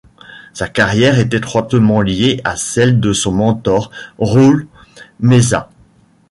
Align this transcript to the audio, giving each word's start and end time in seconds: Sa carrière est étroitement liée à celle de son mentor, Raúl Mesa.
Sa 0.53 0.67
carrière 0.67 1.19
est 1.19 1.31
étroitement 1.31 2.01
liée 2.01 2.41
à 2.43 2.55
celle 2.55 2.99
de 2.99 3.13
son 3.13 3.33
mentor, 3.33 3.91
Raúl 4.17 4.65
Mesa. 5.19 5.69